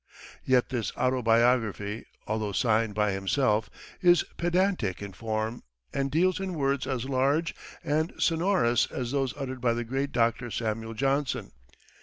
Yet 0.43 0.69
this 0.69 0.91
autobiography, 0.97 2.07
although 2.25 2.53
signed 2.53 2.95
by 2.95 3.11
himself, 3.11 3.69
is 4.01 4.23
pedantic 4.35 4.99
in 4.99 5.13
form, 5.13 5.61
and 5.93 6.09
deals 6.09 6.39
in 6.39 6.55
words 6.55 6.87
as 6.87 7.05
large 7.05 7.53
and 7.83 8.11
sonorous 8.17 8.87
as 8.87 9.11
though 9.11 9.27
uttered 9.37 9.61
by 9.61 9.73
the 9.75 9.83
great 9.83 10.11
Doctor 10.11 10.49
Samuel 10.49 10.95
Johnson. 10.95 11.51